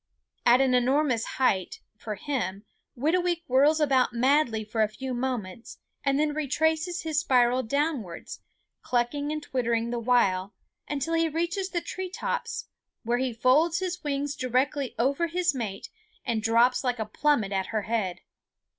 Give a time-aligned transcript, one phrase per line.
[0.47, 2.65] At an enormous height, for him,
[2.97, 8.39] Whitooweek whirls about madly for a few moments and then retraces his spiral downwards,
[8.81, 10.55] clucking and twittering the while,
[10.89, 12.65] until he reaches the tree tops,
[13.03, 15.89] where he folds his wings directly over his mate
[16.25, 18.21] and drops like a plummet at her head.